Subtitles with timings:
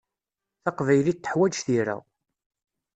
[0.63, 1.97] Taqbaylit tuḥwaǧ tira.